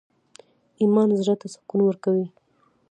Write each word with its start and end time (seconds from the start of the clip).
ایمان 0.81 1.09
زړه 1.21 1.35
ته 1.41 1.47
سکون 1.53 1.79
ورکوي؟ 1.85 2.27